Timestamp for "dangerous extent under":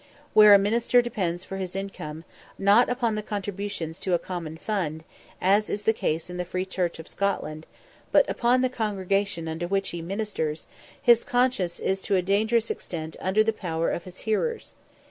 12.23-13.43